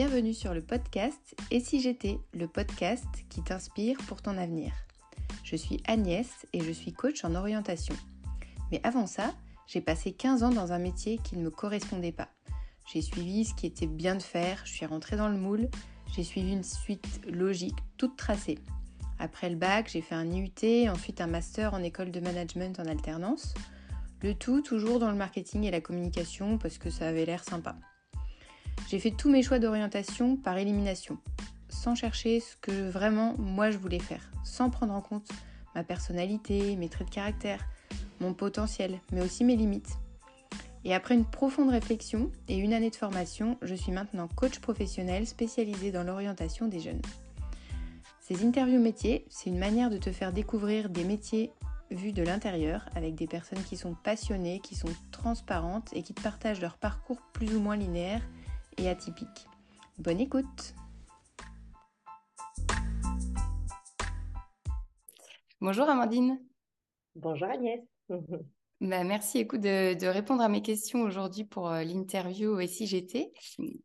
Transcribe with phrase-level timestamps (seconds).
[0.00, 4.72] bienvenue sur le podcast Et si j'étais, le podcast qui t'inspire pour ton avenir.
[5.44, 7.94] Je suis Agnès et je suis coach en orientation.
[8.72, 9.34] Mais avant ça,
[9.66, 12.28] j'ai passé 15 ans dans un métier qui ne me correspondait pas.
[12.90, 15.68] J'ai suivi ce qui était bien de faire, je suis rentrée dans le moule,
[16.16, 18.58] j'ai suivi une suite logique toute tracée.
[19.18, 22.86] Après le bac, j'ai fait un IUT, ensuite un master en école de management en
[22.86, 23.52] alternance.
[24.22, 27.76] Le tout toujours dans le marketing et la communication parce que ça avait l'air sympa.
[28.90, 31.16] J'ai fait tous mes choix d'orientation par élimination,
[31.68, 35.28] sans chercher ce que vraiment moi je voulais faire, sans prendre en compte
[35.76, 37.64] ma personnalité, mes traits de caractère,
[38.18, 39.96] mon potentiel, mais aussi mes limites.
[40.84, 45.24] Et après une profonde réflexion et une année de formation, je suis maintenant coach professionnel
[45.24, 47.02] spécialisé dans l'orientation des jeunes.
[48.18, 51.52] Ces interviews métiers, c'est une manière de te faire découvrir des métiers
[51.92, 56.22] vus de l'intérieur avec des personnes qui sont passionnées, qui sont transparentes et qui te
[56.22, 58.22] partagent leur parcours plus ou moins linéaire
[58.80, 59.46] et atypique.
[59.98, 60.74] Bonne écoute
[65.60, 66.40] Bonjour Amandine.
[67.14, 67.80] Bonjour Agnès.
[68.82, 73.30] Bah, merci écoute, de, répondre à mes questions aujourd'hui pour euh, l'interview Et si j'étais.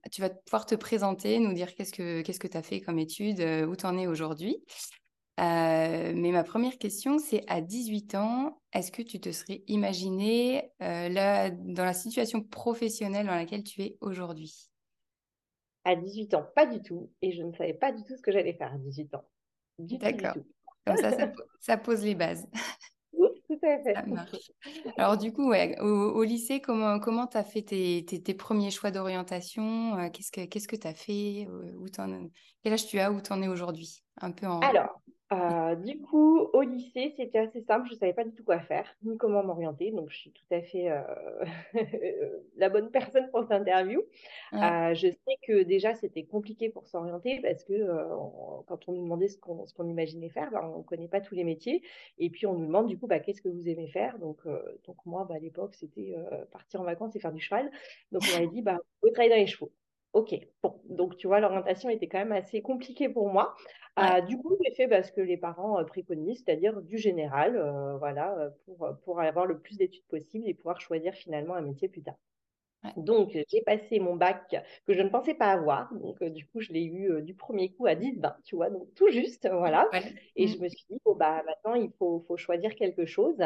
[0.10, 3.42] Tu vas pouvoir te présenter, nous dire qu'est-ce que tu que as fait comme étude,
[3.42, 4.64] euh, où tu en es aujourd'hui.
[5.42, 10.72] Euh, mais ma première question, c'est à 18 ans, est-ce que tu te serais imaginé
[10.80, 14.70] là, dans la situation professionnelle dans laquelle tu es aujourd'hui?
[15.86, 17.12] À 18 ans, pas du tout.
[17.22, 19.26] Et je ne savais pas du tout ce que j'allais faire à 18 ans.
[19.80, 20.36] D'accord.
[20.86, 21.12] Comme ça,
[21.60, 22.48] ça, pose les bases.
[24.98, 29.98] Alors du coup, au, lycée, comment comment tu as fait tes, tes, premiers choix d'orientation
[29.98, 31.86] euh, Qu'est-ce que qu'est-ce que tu as fait euh, où
[32.64, 34.04] Quel âge tu as Où tu en es aujourd'hui?
[34.22, 34.60] Un peu en...
[34.60, 35.02] Alors,
[35.34, 37.88] euh, du coup, au lycée, c'était assez simple.
[37.88, 39.92] Je ne savais pas du tout quoi faire, ni comment m'orienter.
[39.92, 41.02] Donc, je suis tout à fait euh,
[42.58, 44.04] la bonne personne pour cette interview.
[44.54, 47.74] Euh, je sais que déjà, c'était compliqué pour s'orienter parce que
[48.68, 51.44] quand on nous demandait ce qu'on imaginait faire, ben, on ne connaît pas tous les
[51.44, 51.82] métiers.
[52.20, 54.20] Et puis, on nous demande du coup, bah, qu'est-ce que vous aimez faire?
[54.20, 54.42] Donc,
[54.86, 56.16] donc, moi, bah, à l'époque, c'était
[56.52, 57.72] partir en vacances et faire du cheval.
[58.12, 59.72] Donc, on m'avait dit, bah, vous pouvez travailler dans les chevaux.
[60.16, 60.34] Ok,
[60.64, 63.54] bon, donc tu vois, l'orientation était quand même assez compliquée pour moi.
[64.00, 67.58] Euh, du coup, j'ai fait bah, ce que les parents euh, préconisent, c'est-à-dire du général,
[67.58, 71.90] euh, voilà, pour, pour avoir le plus d'études possible et pouvoir choisir finalement un métier
[71.90, 72.16] plus tard.
[72.96, 74.56] Donc, j'ai passé mon bac
[74.88, 75.94] que je ne pensais pas avoir.
[75.96, 79.10] Donc, du coup, je l'ai eu du premier coup à 10-20, tu vois, donc tout
[79.10, 79.90] juste, voilà.
[80.38, 80.62] Et je mmh.
[80.62, 83.44] me suis dit, bon, bah, maintenant, il faut, faut choisir quelque chose.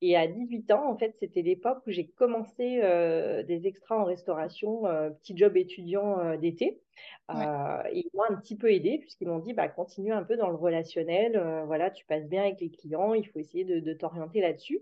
[0.00, 4.04] Et à 18 ans, en fait, c'était l'époque où j'ai commencé euh, des extras en
[4.04, 6.80] restauration, euh, petit job étudiant euh, d'été.
[7.30, 10.56] et moi, un petit peu aidé, puisqu'ils m'ont dit, bah, continue un peu dans le
[10.56, 11.40] relationnel.
[11.66, 14.80] voilà, tu passes bien avec les clients, il faut essayer de, t'orienter là-dessus.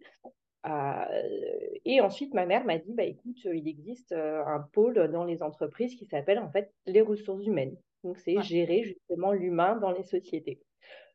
[1.85, 5.95] et ensuite, ma mère m'a dit, bah, écoute, il existe un pôle dans les entreprises
[5.97, 7.77] qui s'appelle en fait les ressources humaines.
[8.05, 10.61] Donc, c'est gérer justement l'humain dans les sociétés.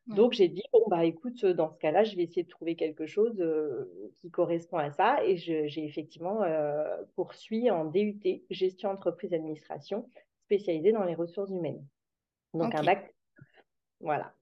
[0.08, 3.06] Donc, j'ai dit, bon, bah, écoute, dans ce cas-là, je vais essayer de trouver quelque
[3.06, 5.24] chose euh, qui correspond à ça.
[5.24, 8.20] Et j'ai effectivement euh, poursuivi en DUT,
[8.50, 10.10] gestion entreprise administration,
[10.46, 11.86] spécialisée dans les ressources humaines.
[12.54, 13.14] Donc, un bac.
[14.00, 14.34] Voilà.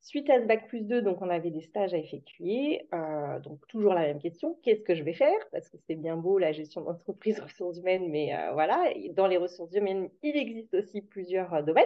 [0.00, 2.86] Suite à ce bac plus 2, donc on avait des stages à effectuer.
[2.94, 5.38] Euh, donc toujours la même question, qu'est-ce que je vais faire?
[5.50, 9.74] Parce que c'est bien beau la gestion d'entreprise, ressources humaines, mais voilà, dans les ressources
[9.74, 11.84] humaines, il existe aussi plusieurs domaines.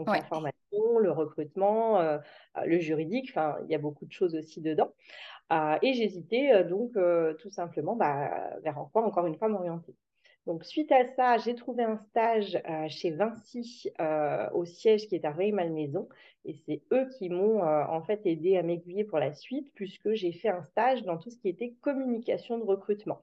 [0.00, 2.18] Donc la formation, le recrutement, euh,
[2.56, 4.94] euh, le juridique, enfin, il y a beaucoup de choses aussi dedans.
[5.52, 6.92] Euh, et j'hésitais donc
[7.38, 9.94] tout simplement bah, vers quoi, encore une fois, m'orienter.
[10.46, 13.90] Donc, suite à ça, j'ai trouvé un stage chez Vinci
[14.54, 16.08] au siège qui est à Rueil-Malmaison.
[16.46, 20.32] Et c'est eux qui m'ont en fait aidé à m'aiguiller pour la suite, puisque j'ai
[20.32, 23.22] fait un stage dans tout ce qui était communication de recrutement.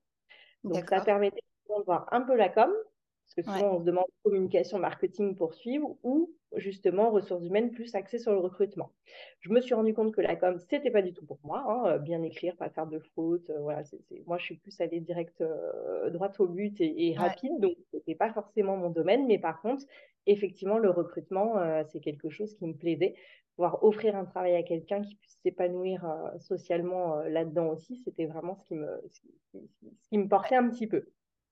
[0.64, 2.72] Donc, ça permettait de voir un peu la com,
[3.36, 7.94] parce que souvent, on se demande communication, marketing pour suivre ou justement ressources humaines plus
[7.94, 8.92] axées sur le recrutement.
[9.42, 11.64] Je me suis rendu compte que la com, c'était pas du tout pour moi.
[11.68, 13.50] Hein, euh, bien écrire, pas faire de fautes.
[13.50, 13.84] Euh, voilà,
[14.26, 17.60] Moi, je suis plus allée direct, euh, droite au but et, rapide.
[17.60, 19.28] Donc, c'était pas forcément mon domaine.
[19.28, 19.84] Mais par contre,
[20.26, 21.56] effectivement, le recrutement,
[21.90, 23.16] c'est quelque chose qui me plaisait.
[23.56, 26.06] Pouvoir offrir un travail à quelqu'un qui puisse s'épanouir
[26.40, 28.88] socialement là-dedans aussi, c'était vraiment ce qui, me,
[29.54, 31.08] ce qui me portait un petit peu.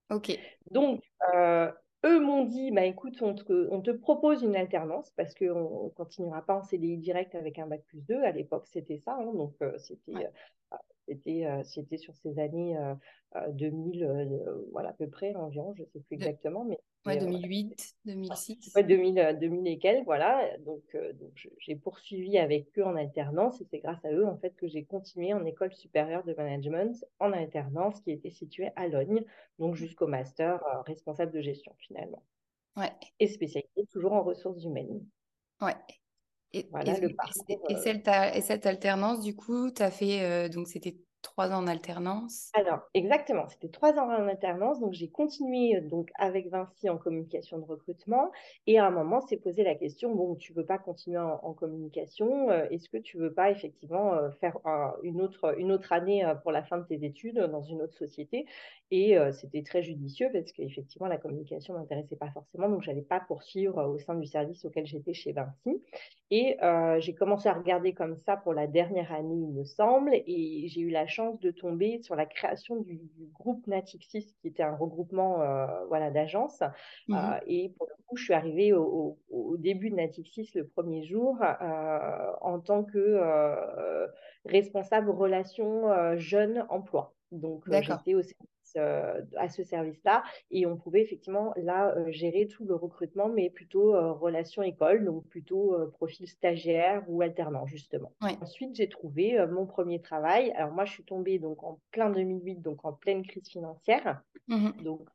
[0.10, 0.38] Ok.
[0.72, 1.04] Donc,
[1.34, 1.72] euh,
[2.06, 6.56] eux m'ont dit, bah, écoute, on te, propose une alternance parce qu'on ne continuera pas
[6.56, 8.22] en CDI direct avec un bac plus 2.
[8.24, 9.18] À l'époque, c'était ça.
[9.20, 9.34] Hein.
[9.34, 10.30] donc, euh, c'était, euh,
[11.08, 12.78] c'était, c'était sur ces années
[13.50, 14.08] 2000,
[14.72, 18.74] voilà, à peu près environ, je ne sais plus exactement, mais Ouais, 2008, 2006.
[18.76, 20.58] Ouais, 2000, 2000 et quelques, voilà.
[20.60, 24.38] Donc, euh, donc j'ai poursuivi avec eux en alternance et c'est grâce à eux, en
[24.38, 28.88] fait, que j'ai continué en école supérieure de management en alternance qui était située à
[28.88, 29.24] Logne,
[29.60, 32.24] donc jusqu'au master euh, responsable de gestion, finalement.
[33.20, 35.06] et spécialisée toujours en ressources humaines.
[35.62, 35.76] Ouais.
[36.54, 41.64] Et, voilà, parcours, et, cette alternance, du coup, tu as fait, donc c'était trois ans
[41.64, 44.80] en alternance Alors, exactement, c'était trois ans en alternance.
[44.80, 48.32] Donc, j'ai continué donc, avec Vinci en communication de recrutement.
[48.68, 52.50] Et à un moment, s'est posé la question, bon, tu veux pas continuer en, communication,
[52.50, 54.58] euh, est-ce que tu veux pas effectivement euh, faire
[55.04, 57.96] une, autre, une autre année euh, pour la fin de tes études dans une autre
[57.98, 58.46] société?
[58.92, 62.70] Et c'était très judicieux parce qu'effectivement, la communication ne m'intéressait pas forcément.
[62.70, 65.82] Donc, je n'allais pas poursuivre au sein du service auquel j'étais chez Vinci.
[66.30, 66.56] Et
[67.00, 70.14] j'ai commencé à regarder comme ça pour la dernière année, il me semble.
[70.14, 73.00] Et j'ai eu la chance de tomber sur la création du,
[73.34, 76.62] groupe Natixis, qui était un regroupement euh, voilà, d'agences.
[77.08, 79.18] Mmh euh, et pour le coup, je suis arrivée au,
[79.58, 83.20] début de Natixis le premier jour euh, en tant que
[84.46, 87.14] responsable relations jeunes emploi.
[87.32, 88.22] Donc, j'étais au
[88.78, 90.24] à ce service-là.
[90.52, 95.06] Et on pouvait effectivement là euh, gérer tout le recrutement, mais plutôt euh, relation école,
[95.06, 98.12] donc plutôt profil stagiaire ou alternant, justement.
[98.42, 100.52] Ensuite, j'ai trouvé mon premier travail.
[100.52, 104.22] Alors moi, je suis tombée donc en plein 2008, donc en pleine crise financière.
[104.48, 105.08] Mmh donc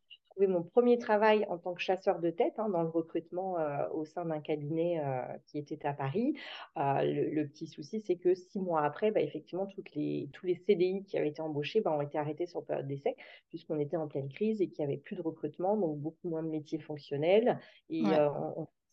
[0.46, 4.04] mon premier travail en tant que chasseur de tête hein, dans le recrutement euh, au
[4.04, 6.34] sein d'un cabinet euh, qui était à Paris.
[6.76, 10.56] Euh, le, petit souci, c'est que six mois après, bah, effectivement, toutes les, tous les
[10.56, 13.16] CDI qui avaient été embauchés bah, ont été arrêtés sur période d'essai,
[13.48, 16.42] puisqu'on était en pleine crise et qu'il n'y avait plus de recrutement, donc beaucoup moins
[16.42, 17.58] de métiers fonctionnels.
[17.88, 18.02] Et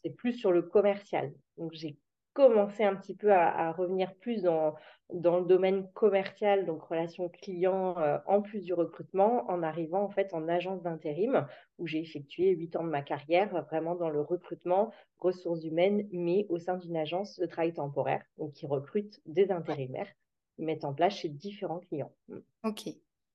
[0.03, 1.33] c'est plus sur le commercial.
[1.57, 1.97] Donc, j'ai
[2.37, 4.75] commencé un petit peu à, revenir plus dans,
[5.11, 10.11] dans le domaine commercial, donc relations clients, euh, en plus du recrutement, en arrivant en
[10.11, 11.47] fait en agence d'intérim,
[11.79, 16.45] où j'ai effectué huit ans de ma carrière vraiment dans le recrutement, ressources humaines, mais
[16.49, 20.11] au sein d'une agence de travail temporaire, donc qui recrute des intérimaires,
[20.55, 22.13] qui mettent en place chez différents clients.
[22.27, 22.37] Mm.
[22.65, 22.85] Ok,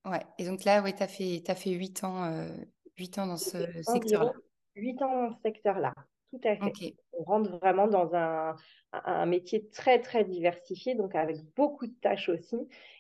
[0.05, 0.23] ouais.
[0.39, 2.47] Et donc là, oui, tu as fait, as fait 8 ans, euh,
[3.19, 4.33] ans dans ce secteur-là.
[4.77, 5.93] 8 ans dans ce secteur-là.
[6.33, 6.97] Tout à fait.
[7.13, 8.57] On rentre vraiment dans un,
[8.93, 12.57] un, métier très, très diversifié, donc avec beaucoup de tâches aussi.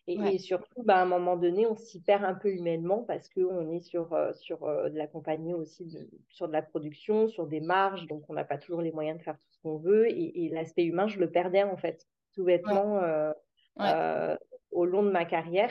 [0.06, 3.70] Et, surtout, bah, à un moment donné, on s'y perd un peu humainement parce qu'on
[3.70, 5.96] est sur, euh, sur euh, de la compagnie aussi,
[6.28, 9.22] sur de la production, sur des marges, donc on n'a pas toujours les moyens de
[9.22, 10.10] faire tout ce qu'on veut.
[10.10, 14.36] Et, l'aspect humain, je le perdais en fait, tout bêtement, euh,
[14.72, 15.70] au long de ma carrière.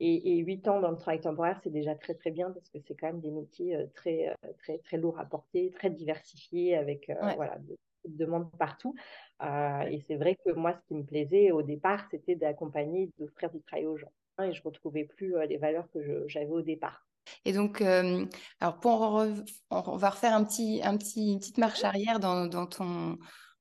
[0.00, 2.94] Et, huit ans dans le travail temporaire, c'est déjà très très bien parce que c'est
[2.94, 7.10] quand même des métiers euh, très euh, très très lourds à porter, très diversifiés avec
[7.10, 8.94] euh, voilà de, demandes partout.
[9.42, 13.60] et c'est vrai que moi, ce qui me plaisait au départ, c'était d'accompagner, d'offrir du
[13.60, 14.12] travail aux gens.
[14.38, 17.04] Hein, et je retrouvais plus les valeurs que j'avais au départ.
[17.44, 19.26] Et donc, alors pour
[19.70, 23.18] on va refaire un petit, un petit, une petite marche arrière dans, dans ton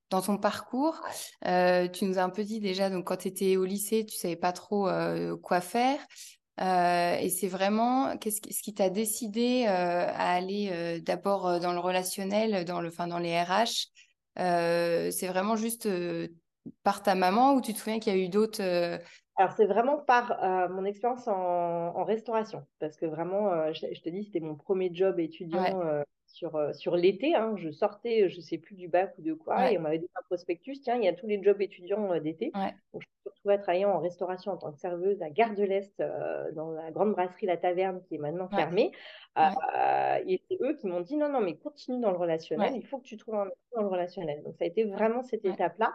[0.09, 1.01] dans ton parcours,
[1.45, 4.15] euh, tu nous as un peu dit déjà, donc quand tu étais au lycée, tu
[4.15, 5.99] savais pas trop euh, quoi faire.
[6.59, 11.79] Euh, et c'est vraiment qu'est-ce qui, ce qui t'a décidé à aller d'abord dans le
[11.79, 13.91] relationnel, dans le, enfin dans les RH.
[14.35, 15.87] c'est vraiment juste
[16.83, 18.99] par ta maman ou tu te souviens qu'il y a eu d'autres
[19.39, 20.35] alors, c'est vraiment par
[20.71, 25.79] mon expérience en, restauration, parce que vraiment, je, te dis, c'était mon premier job étudiant
[25.81, 26.01] euh,
[26.73, 27.35] sur l'été.
[27.35, 29.99] Hein, je sortais, je ne sais plus du bac ou de quoi, et on m'avait
[29.99, 32.51] dit un prospectus, tiens, il y a tous les jobs étudiants euh, d'été.
[32.93, 35.55] Donc, je me suis retrouvée à travailler en restauration en tant que serveuse à Gare
[35.55, 38.91] de l'Est, euh, dans la grande brasserie La Taverne, qui est maintenant fermée.
[39.37, 42.97] et c'est eux qui m'ont dit, non, non, mais continue dans le relationnel, il faut
[42.99, 44.43] que tu trouves un métier dans le relationnel.
[44.43, 45.93] Donc, ça a été vraiment cette étape-là,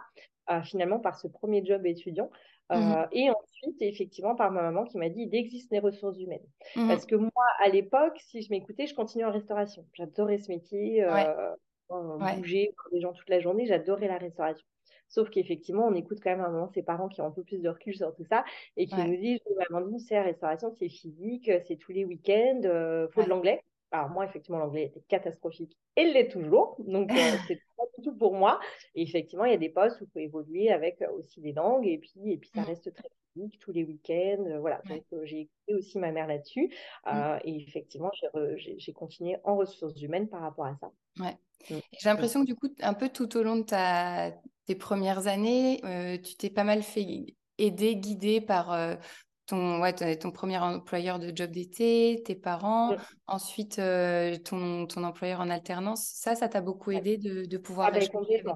[0.63, 2.29] finalement, par ce premier job étudiant.
[2.71, 6.45] Mmh et ensuite, effectivement, par ma maman qui m'a dit il existe les ressources humaines.
[6.75, 9.85] Mmh Parce que moi, à l'époque, si je m'écoutais, je continuais en restauration.
[9.93, 11.55] J'adorais ce métier, euh,
[11.89, 14.65] bouger, voir des gens toute la journée, j'adorais la restauration.
[15.09, 17.43] Sauf qu'effectivement, on écoute quand même à un moment ses parents qui ont un peu
[17.43, 18.43] plus de recul sur tout ça
[18.77, 22.67] et qui nous disent Amandine, c'est la restauration, c'est physique, c'est tous les week-ends, il
[22.67, 23.61] euh, faut de l'anglais.
[23.93, 26.75] Alors moi, effectivement, l'anglais était catastrophique et l'est toujours.
[26.79, 27.15] Donc, euh,
[27.47, 28.59] c'est pas du tout pour moi.
[28.95, 31.53] Et effectivement, il y a des postes où il faut évoluer avec euh, aussi des
[31.53, 31.85] langues.
[31.85, 32.65] Et puis, et puis ça mmh.
[32.65, 34.45] reste très physique tous les week-ends.
[34.47, 34.81] Euh, voilà.
[34.89, 36.73] Donc, j'ai écouté aussi ma mère là-dessus.
[37.05, 37.37] Mmh.
[37.43, 38.11] Et effectivement,
[38.55, 40.91] j'ai continué en ressources humaines par rapport à ça.
[41.19, 41.37] Ouais.
[41.69, 41.79] Mmh.
[42.01, 44.31] J'ai l'impression que du coup, un peu tout au long de ta,
[44.65, 45.81] tes premières années,
[46.23, 48.97] tu t'es pas mal fait aider, guider par
[49.45, 52.95] ton, ouais, ton premier employeur de job d'été, tes parents,
[53.27, 56.05] ensuite euh, ton, ton, employeur en alternance.
[56.05, 58.55] Ça, ça t'a beaucoup aidé de, de pouvoir ah ben, complètement.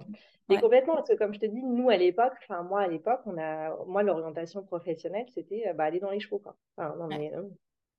[0.49, 3.19] Mais complètement, parce que comme je te dis, nous à l'époque, enfin moi à l'époque,
[3.25, 6.39] on a, moi l'orientation professionnelle, c'était euh, bah, aller dans les chevaux.
[6.39, 6.55] Quoi.
[6.77, 7.51] Enfin, non, mais, non.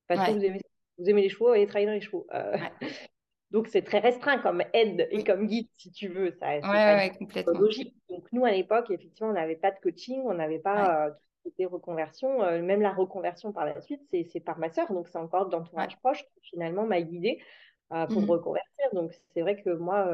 [0.06, 0.60] Parce que vous aimez,
[0.96, 2.26] vous aimez les chevaux, allez travailler dans les chevaux.
[3.52, 6.33] Euh, donc c'est très restreint comme aide et comme guide, si tu veux.
[6.40, 7.59] Ça, ouais, complètement.
[7.59, 7.95] logique.
[8.09, 11.11] Donc nous à l'époque, effectivement, on n'avait pas de coaching, on n'avait pas
[11.57, 15.19] des reconversions, euh, même la reconversion par la suite, c'est par ma sœur, donc c'est
[15.19, 17.40] encore d'entourage proche qui finalement m'a guidée
[17.88, 18.87] pour me mmh reconvertir.
[18.93, 20.07] Donc, c'est vrai que moi,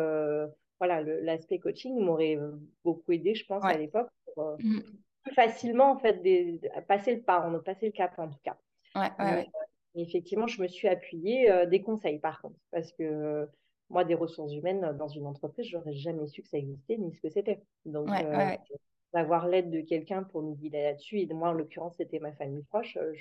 [0.78, 2.38] voilà, l'aspect coaching m'aurait
[2.84, 4.80] beaucoup aidé, je pense, à l'époque, pour mmh
[5.24, 8.56] plus facilement, en fait, des, passer le pas, passer le cap, en tout cas.
[8.94, 9.48] Ouais, ouais,
[9.94, 13.48] effectivement, je me suis appuyée des conseils, par contre, parce que
[13.90, 17.20] moi, des ressources humaines dans une entreprise, j'aurais jamais su que ça existait ni ce
[17.20, 17.62] que c'était.
[17.84, 18.08] Donc,
[19.14, 21.20] d'avoir l'aide de quelqu'un pour nous guider là-dessus.
[21.20, 22.96] Et moi, en l'occurrence, c'était ma famille proche.
[22.96, 23.14] Euh,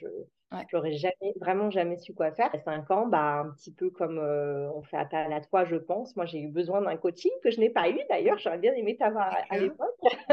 [0.70, 2.54] je n'aurais jamais, vraiment jamais su quoi faire.
[2.54, 5.76] À 5 ans, bah, un petit peu comme euh, on fait appel à toi, je
[5.76, 6.16] pense.
[6.16, 8.38] Moi, j'ai eu besoin d'un coaching que je n'ai pas eu d'ailleurs.
[8.38, 9.96] J'aurais bien aimé t'avoir à, l'époque.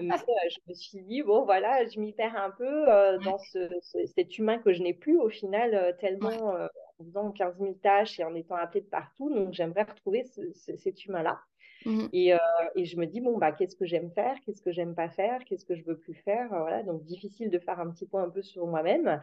[0.00, 2.86] Mais euh, je me suis dit, bon, voilà, je m'y perds un peu
[3.24, 3.68] dans ce,
[4.14, 6.54] cet humain que je n'ai plus au final, tellement
[6.98, 9.32] en faisant 15 000 tâches et en étant appelée de partout.
[9.32, 10.24] Donc, j'aimerais retrouver
[10.54, 11.38] cet humain-là.
[11.86, 12.08] Mmh.
[12.12, 12.38] Et, euh,
[12.74, 15.44] et, je me dis, bon, bah, qu'est-ce que j'aime faire Qu'est-ce que j'aime pas faire
[15.44, 18.28] Qu'est-ce que je veux plus faire Voilà, donc difficile de faire un petit point un
[18.28, 19.20] peu sur moi-même.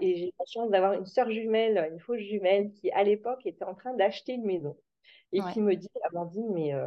[0.00, 3.64] Et, j'ai la chance d'avoir une sœur jumelle, une fausse jumelle, qui à l'époque était
[3.64, 4.76] en train d'acheter une maison.
[5.32, 6.86] Et qui me dit, Amandine, mais, euh,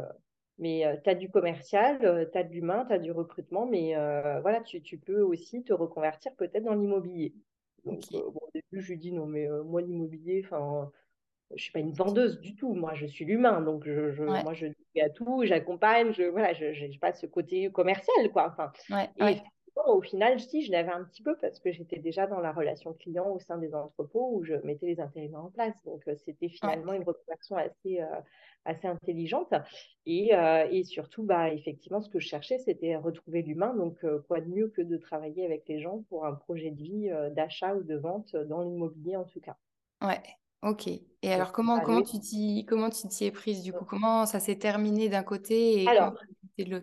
[0.58, 1.98] mais euh, tu as du commercial,
[2.32, 3.92] tu as de l'humain, tu as du recrutement, mais
[4.40, 7.34] voilà, tu, tu, peux aussi te reconvertir peut-être dans l'immobilier.
[7.84, 10.90] Donc, bon, au début, je lui dis, non, mais moi, l'immobilier, enfin
[11.56, 12.74] je suis pas une vendeuse du tout.
[12.74, 16.52] Moi, je suis l'humain, donc je, je moi, je dis à tout, j'accompagne, je voilà,
[16.52, 18.48] je n'ai pas ce côté commercial, quoi.
[18.48, 18.72] Enfin,
[19.18, 19.40] et
[19.86, 22.92] au final, si je l'avais un petit peu parce que j'étais déjà dans la relation
[22.92, 25.74] client au sein des entrepôts où je mettais les intérimaires en place.
[25.84, 28.20] Donc, euh, c'était finalement une reconversion assez, euh,
[28.64, 29.52] assez intelligente.
[30.06, 33.74] Et, euh, et, surtout, bah, effectivement, ce que je cherchais, c'était retrouver l'humain.
[33.74, 37.10] Donc, quoi de mieux que de travailler avec les gens pour un projet de vie
[37.32, 39.56] d'achat ou de vente dans l'immobilier, en tout cas.
[40.02, 40.20] Ouais,
[40.62, 40.88] Ok.
[41.22, 43.84] Et alors, comment, comment tu t'y, comment tu t'y es prise du coup?
[43.84, 46.14] Comment ça s'est terminé d'un côté et alors,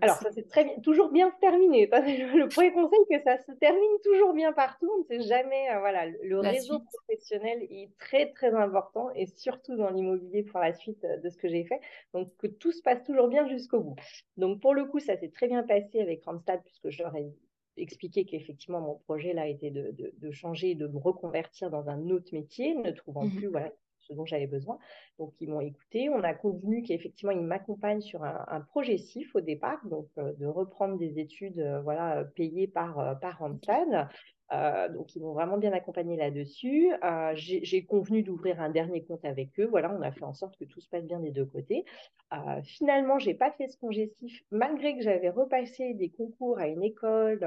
[0.01, 1.88] alors, ça s'est très bien, toujours bien terminé.
[1.91, 4.89] Le premier conseil, que ça se termine toujours bien partout.
[4.96, 5.69] On ne sait jamais.
[5.72, 10.74] Euh, voilà, le réseau professionnel est très très important et surtout dans l'immobilier pour la
[10.74, 11.79] suite euh, de ce que j'ai fait.
[12.13, 13.96] Donc que tout se passe toujours bien jusqu'au bout.
[14.38, 17.31] Donc pour le coup, ça s'est très bien passé avec Randstad puisque je leur ai
[17.77, 22.34] expliqué qu'effectivement mon projet là était de, de, changer, de me reconvertir dans un autre
[22.34, 23.72] métier, ne trouvant mmh plus voilà,
[24.07, 24.77] ce dont j'avais besoin.
[25.19, 26.10] Donc ils m'ont écouté.
[26.10, 30.46] On a convenu qu'effectivement ils m'accompagnent sur un, projet CIF au départ, donc euh, de
[30.46, 34.10] reprendre des études euh, voilà, payées par, euh, par Randstad.
[34.54, 36.92] Euh, donc, ils m'ont vraiment bien accompagné là-dessus.
[37.04, 39.66] Euh, j'ai convenu d'ouvrir un dernier compte avec eux.
[39.66, 41.86] Voilà, on a fait en sorte que tout se passe bien des deux côtés.
[42.34, 46.84] Euh, finalement, j'ai pas fait ce congéstif, malgré que j'avais repassé des concours à une
[46.84, 47.39] école,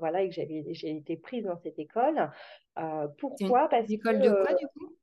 [0.00, 2.30] voilà, et que j'avais j'ai été prise dans cette école.
[3.18, 3.68] pourquoi?
[3.68, 4.94] Parce une école de quoi du coup?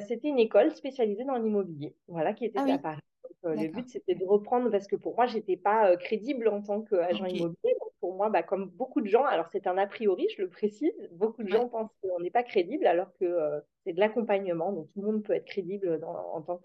[0.00, 3.00] C'était une école spécialisée dans l'immobilier, voilà, qui était ah à Paris.
[3.42, 7.24] le but, c'était de reprendre parce que pour moi, j'étais pas crédible en tant qu'agent
[7.24, 10.48] immobilier pour moi, bah, comme beaucoup de gens, alors c'est un a priori, je le
[10.48, 14.72] précise, beaucoup de gens pensent qu'on n'est pas crédible alors que euh, c'est de l'accompagnement,
[14.72, 16.60] donc tout le monde peut être crédible en tant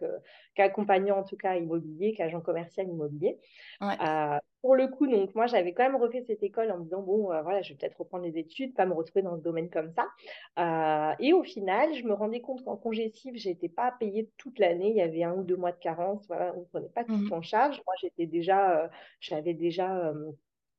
[0.56, 3.38] qu'accompagnant, en tout cas immobilier, qu'agent commercial immobilier.
[3.84, 7.04] Euh, pour le coup, donc moi j'avais quand même refait cette école en me disant
[7.04, 9.70] bon euh, voilà je vais peut-être reprendre les études, pas me retrouver dans ce domaine
[9.70, 11.16] comme ça.
[11.20, 14.90] et au final, je me rendais compte qu'en congé CIF, j'étais pas payée toute l'année,
[14.90, 17.14] il y avait un ou deux mois de carence, voilà, on ne prenait pas tout
[17.14, 17.80] mmh en charge.
[17.86, 18.90] Moi j'étais déjà,
[19.20, 20.12] j'avais déjà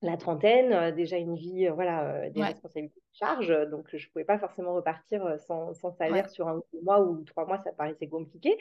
[0.00, 4.06] la trentaine, euh, déjà une vie, euh, voilà, euh, des responsabilités de charge, donc je
[4.06, 8.06] ne pouvais pas forcément repartir sans, salaire sur un mois ou trois mois, ça paraissait
[8.06, 8.56] compliqué.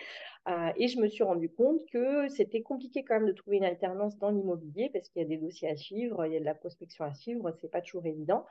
[0.78, 4.18] et je me suis rendu compte que c'était compliqué quand même de trouver une alternance
[4.18, 6.56] dans l'immobilier parce qu'il y a des dossiers à suivre, il y a de la
[6.56, 8.46] prospection à suivre, c'est pas toujours évident.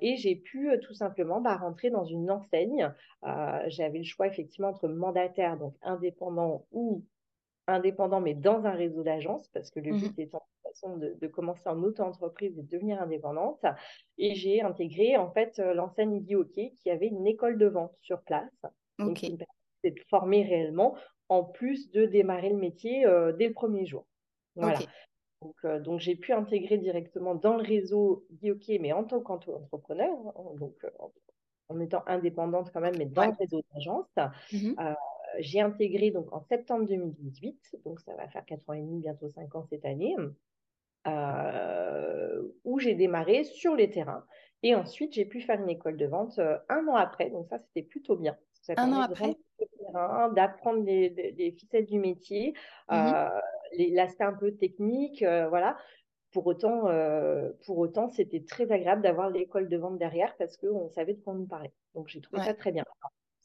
[0.00, 2.90] et j'ai pu tout simplement bah, rentrer dans une enseigne.
[3.66, 7.04] J'avais le choix effectivement entre mandataire, donc indépendant ou
[7.68, 10.42] indépendant, mais dans un réseau d'agences, parce que le mmh but étant
[10.86, 13.64] de, commencer en auto-entreprise et de devenir indépendante.
[14.16, 18.20] Et j'ai intégré en fait euh, l'enseigne OK qui avait une école de vente sur
[18.22, 18.50] place.
[18.98, 19.38] Donc, qui me
[19.84, 20.96] de former réellement,
[21.28, 24.06] en plus de démarrer le métier euh, dès le premier jour.
[24.56, 24.78] Voilà.
[25.40, 30.10] Donc, euh, donc j'ai pu intégrer directement dans le réseau OK, mais en tant qu'entrepreneur,
[30.10, 30.74] hein, donc
[31.68, 34.08] en étant indépendante quand même, mais dans le réseau d'agence.
[34.52, 34.74] Mmh
[35.38, 39.28] j'ai intégré donc en septembre 2018, donc ça va faire 4 ans et demi, bientôt
[39.28, 40.14] 5 ans cette année.
[41.06, 44.24] Euh, où j'ai démarré sur les terrains.
[44.62, 47.30] Et ensuite, j'ai pu faire une école de vente euh, un an après.
[47.30, 48.36] Donc ça, c'était plutôt bien.
[48.62, 49.36] Ça un an après?
[50.34, 52.52] D'apprendre les, ficelles du métier,
[52.90, 53.28] mmh euh,
[53.90, 55.78] l'aspect un peu technique, voilà.
[56.32, 56.88] Pour autant,
[57.64, 61.32] pour autant, c'était très agréable d'avoir l'école de vente derrière parce qu'on savait de quoi
[61.32, 61.72] on nous parlait.
[61.94, 62.84] Donc j'ai trouvé ça très bien.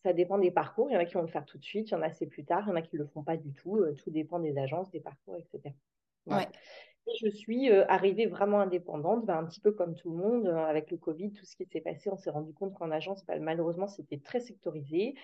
[0.03, 0.89] Ça dépend des parcours.
[0.89, 2.11] Il y en a qui vont le faire tout de suite, il y en a
[2.11, 3.83] c'est plus tard, il y en a qui ne le font pas du tout.
[4.03, 5.73] tout dépend des agences, des parcours, etc.
[7.21, 10.97] je suis arrivée vraiment indépendante, ben, un petit peu comme tout le monde, avec le
[10.97, 14.17] Covid, tout ce qui s'est passé, on s'est rendu compte qu'en agence, ben, malheureusement, c'était
[14.17, 15.15] très sectorisé.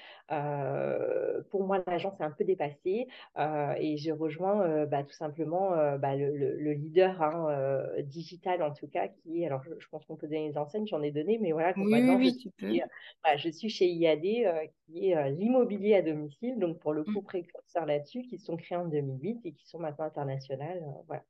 [1.50, 3.07] pour moi, l'agence est un peu dépassée
[3.38, 9.07] et j'ai rejoint bah, tout simplement bah, le, le, leader hein, digital, en tout cas,
[9.07, 11.74] qui est, alors je, pense qu'on peut donner les enseignes, j'en ai donné, mais voilà,
[11.77, 12.81] oui, oui, je, suis, tu
[13.38, 17.24] je suis chez IAD, qui est l'immobilier à domicile, donc pour le coup, mmh.
[17.24, 20.83] précurseur là-dessus, qui sont créés en 2008 et qui sont maintenant internationales.
[21.07, 21.24] voilà.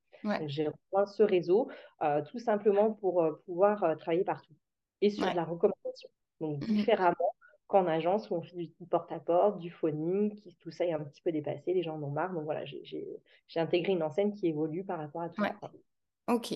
[0.46, 1.70] J'ai rejoint ce réseau
[2.02, 4.54] euh, tout simplement pour euh, pouvoir euh, travailler partout
[5.02, 6.10] et sur la recommandation.
[6.40, 7.34] Donc, mmh différemment
[7.68, 11.32] qu'en agence où on fait du porte-à-porte, du phoning, tout ça est un petit peu
[11.32, 12.34] dépassé, les gens en ont marre.
[12.34, 13.20] Donc voilà, j'ai
[13.56, 15.56] intégré une enseigne qui évolue par rapport à tout ça.
[16.28, 16.54] Ok,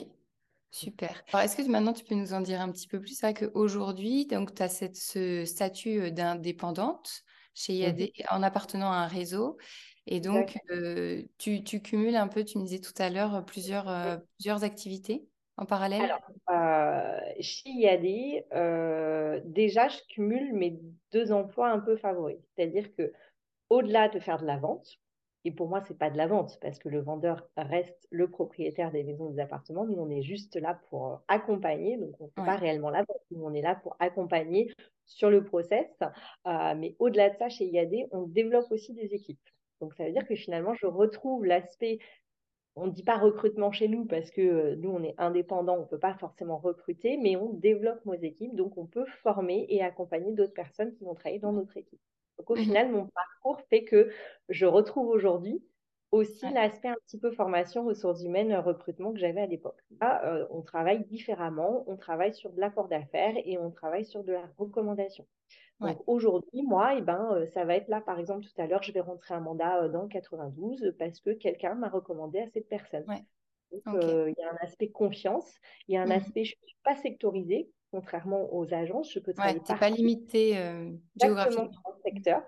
[0.72, 1.24] super.
[1.32, 3.15] Alors, est-ce que maintenant tu peux nous en dire un petit peu plus?
[3.17, 8.96] C'est vrai qu'aujourd'hui, tu as cette, ce statut d'indépendante chez IAD mmh en appartenant à
[8.96, 9.58] un réseau.
[10.05, 13.89] Et donc, euh, tu, tu, cumules un peu, tu me disais tout à l'heure, plusieurs,
[13.89, 15.25] euh, plusieurs activités
[15.57, 16.01] en parallèle?
[16.01, 16.19] Alors,
[16.51, 20.79] euh, chez IAD, déjà, je cumule mes
[21.12, 22.38] deux emplois un peu favoris.
[22.55, 23.13] C'est-à-dire que
[23.69, 25.00] au-delà de faire de la vente,
[25.45, 28.29] et pour moi, ce n'est pas de la vente, parce que le vendeur reste le
[28.29, 29.86] propriétaire des maisons des appartements.
[29.86, 31.98] Nous, on est juste là pour accompagner.
[31.98, 33.22] Donc, on ne fait pas réellement la vente.
[33.31, 34.72] Nous, on est là pour accompagner
[35.05, 35.88] sur le process.
[36.45, 39.39] mais au-delà de ça, chez IAD, on développe aussi des équipes.
[39.83, 41.99] Donc, ça veut dire que finalement, je retrouve l'aspect,
[42.77, 45.81] on ne dit pas recrutement chez nous parce que euh, nous, on est indépendant, on
[45.81, 49.83] ne peut pas forcément recruter, mais on développe nos équipes, donc on peut former et
[49.83, 51.99] accompagner d'autres personnes qui vont travailler dans notre équipe.
[52.37, 54.09] Donc, au mmh final, mon parcours fait que
[54.47, 55.61] je retrouve aujourd'hui
[56.11, 59.83] aussi l'aspect un petit peu formation, ressources humaines, recrutement que j'avais à l'époque.
[59.99, 64.23] Là, euh, on travaille différemment, on travaille sur de l'apport d'affaires et on travaille sur
[64.23, 65.27] de la recommandation.
[65.87, 68.67] Donc aujourd'hui, moi, et eh ben, euh, ça va être là, par exemple, tout à
[68.67, 72.39] l'heure, je vais rentrer un mandat euh, dans le 92 parce que quelqu'un m'a recommandé
[72.39, 73.05] à cette personne.
[73.71, 75.51] Donc, euh, il y a un aspect confiance,
[75.87, 79.19] il y a un mmh aspect, je ne suis pas sectorisée, contrairement aux agences, je
[79.19, 79.61] peux travailler.
[79.65, 80.53] tu n'es pas limité
[81.19, 81.71] géographiquement.
[82.05, 82.43] secteur.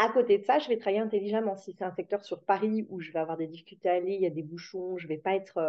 [0.00, 1.56] À côté de ça, je vais travailler intelligemment.
[1.56, 4.22] Si c'est un secteur sur Paris où je vais avoir des difficultés à aller, il
[4.22, 5.60] y a des bouchons, je ne vais pas être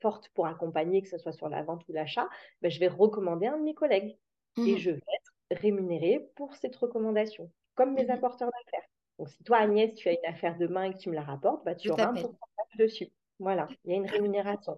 [0.00, 2.28] forte pour accompagner, que ce soit sur la vente ou l'achat,
[2.62, 4.16] ben, je vais recommander un de mes collègues.
[4.56, 8.88] Et mmh je vais être rémunéré pour cette recommandation, comme mes mmh apporteurs d'affaires.
[9.18, 11.22] Donc, si toi, Agnès, tu as une affaire de main et que tu me la
[11.22, 13.08] rapportes, bah, tu auras un pourcentage dessus.
[13.38, 14.76] Voilà, il y a une rémunération.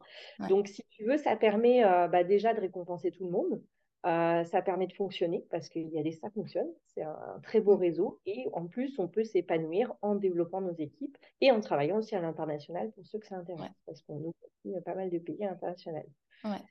[0.49, 3.63] Donc, si tu veux, ça permet euh, bah, déjà de récompenser tout le monde.
[4.07, 6.69] Euh, ça permet de fonctionner parce qu'il y a des ça fonctionne.
[6.87, 7.81] C'est un, très beau mmh.
[7.81, 8.21] réseau.
[8.25, 12.21] Et en plus, on peut s'épanouir en développant nos équipes et en travaillant aussi à
[12.21, 13.73] l'international pour ceux que ça intéresse.
[13.85, 15.45] Parce qu'on ouvre aussi pas mal de pays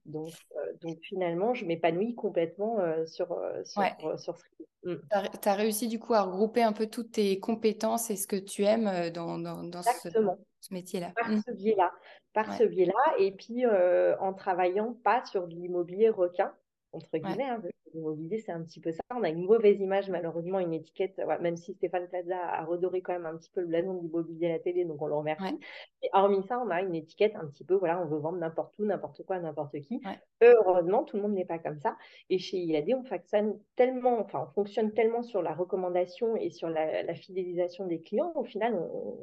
[0.06, 3.84] Donc, euh, donc finalement, je m'épanouis complètement euh, sur, euh, sur,
[4.20, 4.44] sur, ce
[4.84, 5.02] mmh.
[5.42, 8.36] Tu as, réussi du coup à regrouper un peu toutes tes compétences et ce que
[8.36, 11.12] tu aimes dans, dans, dans ce, ce métier-là.
[11.16, 11.42] Par mmh.
[11.48, 11.92] ce biais-là.
[12.34, 12.94] Par ce biais-là.
[13.20, 16.54] Et puis en travaillant pas sur de l'immobilier requin,
[16.96, 17.44] entre guillemets.
[17.44, 17.62] Hein,
[17.96, 19.02] l'immobilier, c'est un petit peu ça.
[19.16, 23.14] On a une mauvaise image, malheureusement, une étiquette, même si Stéphane Plaza a redoré quand
[23.14, 25.58] même un petit peu le blason de l'immobilier à la télé, donc on le remercie.
[26.02, 28.78] Et hormis ça, on a une étiquette un petit peu, voilà, on veut vendre n'importe
[28.80, 30.02] où, n'importe quoi, n'importe qui.
[30.42, 31.98] Heureusement, tout le monde n'est pas comme ça.
[32.30, 36.70] Et chez IAD, on fonctionne tellement, enfin, on fonctionne tellement sur la recommandation et sur
[36.70, 38.34] la, fidélisation des clients.
[38.36, 38.76] Au final,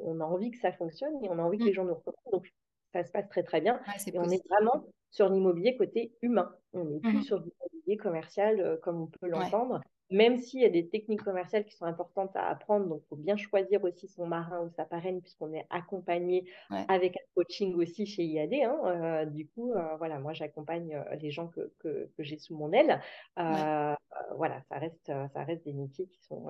[0.03, 1.67] on, a envie que ça fonctionne et on a envie que mmh.
[1.67, 2.31] les gens nous recommandent.
[2.31, 2.51] Donc,
[2.91, 3.79] ça se passe très très bien.
[4.07, 6.51] et on est vraiment sur l'immobilier côté humain.
[6.73, 7.43] On n'est plus mmh sur
[7.93, 9.81] l'immobilier commercial euh, comme on peut l'entendre.
[10.11, 13.15] Même s'il y a des techniques commerciales qui sont importantes à apprendre, donc il faut
[13.15, 18.05] bien choisir aussi son marin ou sa parraine, puisqu'on est accompagné avec un coaching aussi
[18.05, 18.53] chez IAD.
[18.53, 18.77] Hein.
[18.85, 23.01] Euh, du coup, euh, voilà, moi j'accompagne les gens que, que, j'ai sous mon aile.
[23.37, 26.45] Voilà, ça reste, ça reste des métiers qui sont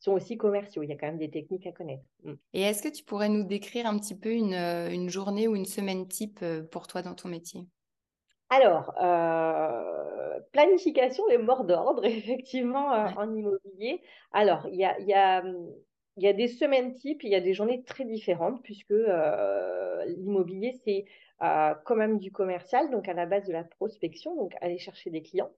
[0.00, 0.82] sont aussi commerciaux.
[0.82, 2.04] Il y a quand même des techniques à connaître.
[2.24, 2.32] Mm.
[2.52, 5.64] Et est-ce que tu pourrais nous décrire un petit peu une, une journée ou une
[5.64, 7.68] semaine type pour toi dans ton métier?
[8.52, 14.02] Alors, euh, planification et mort d'ordre, effectivement, en immobilier.
[14.32, 15.42] Alors, il y a, y, a,
[16.18, 18.92] y a, des semaines types, il y a des journées très différentes, puisque
[20.06, 21.06] l'immobilier, c'est
[21.40, 25.22] quand même du commercial, donc à la base de la prospection, donc aller chercher des
[25.22, 25.50] clients.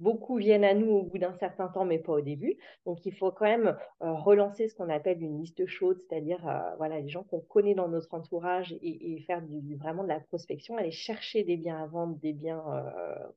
[0.00, 2.56] Beaucoup viennent à nous au bout d'un certain temps, mais pas au début.
[2.86, 6.74] Donc, il faut quand même euh, relancer ce qu'on appelle une liste chaude, c'est-à-dire euh,
[6.78, 10.76] voilà, les gens qu'on connaît dans notre entourage et, faire du, vraiment de la prospection,
[10.78, 13.28] aller chercher des biens à vendre, des biens euh,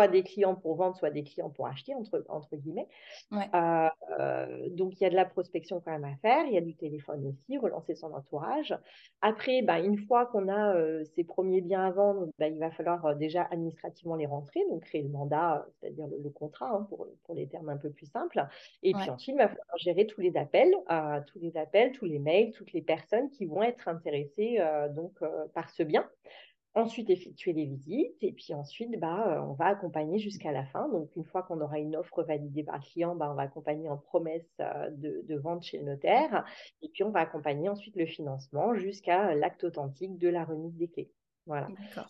[0.00, 2.88] soit des clients pour vendre, soit des clients pour acheter, entre, entre guillemets.
[3.32, 6.46] Euh, euh, donc, il y a de la prospection quand même à faire.
[6.46, 8.74] Il y a du téléphone aussi, relancer son entourage.
[9.20, 12.70] Après, bah, une fois qu'on a euh, ces premiers biens à vendre, bah, il va
[12.70, 17.34] falloir déjà administrativement les rentrer, donc créer le mandat, c'est-à-dire le, contrat, hein, pour, pour,
[17.34, 18.42] les termes un peu plus simples.
[18.82, 20.72] Et puis ensuite, il va falloir gérer tous les appels,
[21.26, 24.58] tous les appels, tous les mails, toutes les personnes qui vont être intéressées
[24.94, 25.12] donc,
[25.52, 26.08] par ce bien.
[26.74, 30.88] Ensuite, effectuer les visites et puis ensuite, bah, euh, on va accompagner jusqu'à la fin.
[30.88, 33.88] Donc, une fois qu'on aura une offre validée par le client, bah, on va accompagner
[33.88, 36.44] en promesse euh, de, vente chez le notaire
[36.82, 40.86] et puis on va accompagner ensuite le financement jusqu'à l'acte authentique de la remise des
[40.86, 41.10] clés.
[41.46, 41.66] Voilà.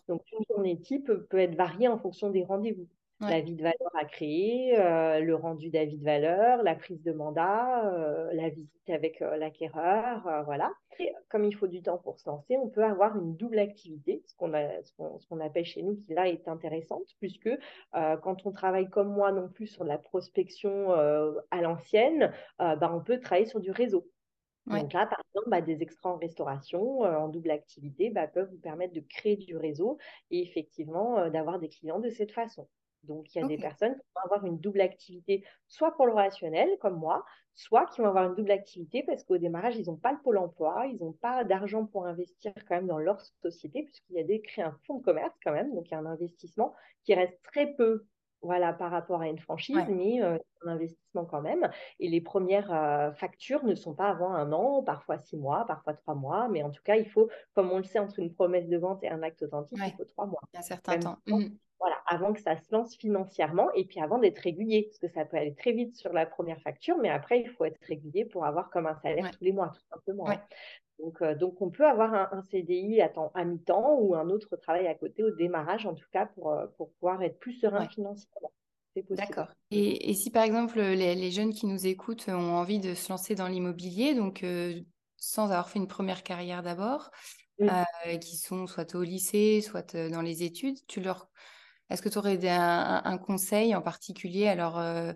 [0.07, 2.87] Donc, une journée type peut être variée en fonction des rendez-vous.
[3.21, 7.11] La vie de valeur à créer, euh, le rendu d'avis de valeur, la prise de
[7.11, 10.71] mandat, euh, la visite avec euh, l'acquéreur, voilà.
[10.99, 14.23] Et comme il faut du temps pour se lancer, on peut avoir une double activité,
[14.25, 17.49] ce qu'on ce appelle chez nous, qui là est intéressante, puisque
[17.91, 23.19] quand on travaille comme moi non plus sur la prospection à l'ancienne, bah, on peut
[23.19, 24.07] travailler sur du réseau.
[24.67, 28.59] Donc là, par exemple, bah, des extras en restauration, en double activité, bah, peuvent vous
[28.59, 29.97] permettre de créer du réseau
[30.29, 32.67] et effectivement d'avoir des clients de cette façon.
[33.03, 36.13] Donc, il y a des personnes qui vont avoir une double activité, soit pour le
[36.13, 39.97] relationnel, comme moi, soit qui vont avoir une double activité parce qu'au démarrage, ils n'ont
[39.97, 43.83] pas le pôle emploi, ils n'ont pas d'argent pour investir quand même dans leur société,
[43.83, 45.99] puisqu'il y a des créer un fonds de commerce quand même, donc il y a
[45.99, 48.05] un investissement qui reste très peu
[48.41, 51.69] voilà, par rapport à une franchise, mais euh, un investissement quand même.
[51.99, 55.93] Et les premières euh, factures ne sont pas avant un an, parfois six mois, parfois
[55.93, 58.67] trois mois, mais en tout cas, il faut, comme on le sait, entre une promesse
[58.67, 60.41] de vente et un acte authentique, il faut trois mois.
[60.53, 61.17] Il y a un certain temps.
[61.27, 61.49] Mmh.
[62.13, 65.37] Avant que ça se lance financièrement et puis avant d'être régulier, parce que ça peut
[65.37, 68.69] aller très vite sur la première facture, mais après, il faut être régulier pour avoir
[68.69, 70.29] comme un salaire tous les mois, tout simplement.
[70.29, 70.41] Hein.
[70.99, 74.55] Donc, euh, donc, on peut avoir un, CDI à, temps, à mi-temps ou un autre
[74.57, 77.87] travail à côté au démarrage, en tout cas, pour, euh, pour pouvoir être plus serein
[77.87, 78.51] financièrement.
[79.11, 79.47] D'accord.
[79.71, 83.07] Et, et, si par exemple les, les, jeunes qui nous écoutent ont envie de se
[83.07, 84.81] lancer dans l'immobilier, donc euh,
[85.15, 87.09] sans avoir fait une première carrière d'abord,
[87.59, 87.69] mmh.
[88.19, 91.29] qui sont soit au lycée, soit dans les études, tu leur
[91.91, 94.47] est-ce que tu aurais un, conseil en particulier?
[94.47, 95.13] Alors, euh,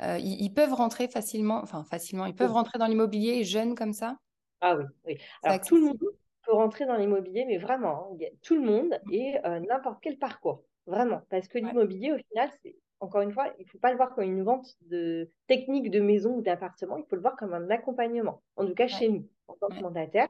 [0.00, 4.16] euh, ils, peuvent rentrer facilement, enfin facilement, ils peuvent rentrer dans l'immobilier jeunes comme ça?
[4.60, 5.18] Ah oui, oui.
[5.42, 9.36] Alors, tout le monde peut rentrer dans l'immobilier, mais vraiment, hein, tout le monde et
[9.44, 10.62] euh, n'importe quel parcours.
[10.86, 11.22] Vraiment.
[11.30, 14.14] Parce que l'immobilier, au final, c'est encore une fois, il ne faut pas le voir
[14.14, 17.68] comme une vente de technique de maison ou d'appartement, il faut le voir comme un
[17.70, 20.28] accompagnement, en tout cas chez nous, en tant que mandataire.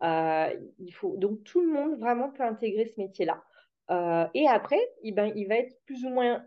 [0.00, 3.42] il faut, donc tout le monde vraiment peut intégrer ce métier-là.
[3.90, 6.44] Euh, et après, il, ben, il va être plus ou moins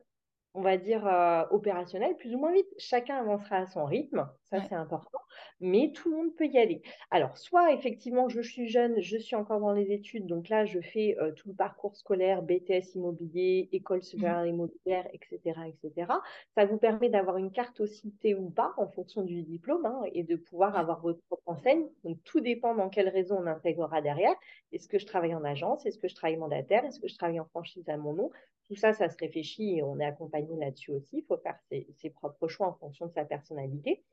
[0.54, 2.68] on va dire, euh, opérationnel plus ou moins vite.
[2.78, 5.20] Chacun avancera à son rythme, ça c'est important,
[5.60, 6.82] mais tout le monde peut y aller.
[7.12, 10.80] Alors, soit effectivement, je suis jeune, je suis encore dans les études, donc là, je
[10.80, 14.04] fais euh, tout le parcours scolaire, BTS immobilier, école mmh.
[14.04, 16.12] supérieure immobilière, etc., etc.
[16.56, 20.02] Ça vous permet d'avoir une carte aussi T ou pas en fonction du diplôme hein,
[20.14, 21.86] et de pouvoir avoir votre propre enseigne.
[22.04, 24.36] Donc, tout dépend dans quelle réseau on intégrera derrière.
[24.72, 25.86] Est-ce que je travaille en agence?
[25.86, 26.84] Est-ce que je travaille mandataire?
[26.86, 28.32] Est-ce que je travaille en franchise à mon nom?
[28.68, 31.20] Tout ça, ça se réfléchit et on est accompagné là-dessus aussi.
[31.20, 34.04] Il faut faire ses, propres choix en fonction de sa personnalité.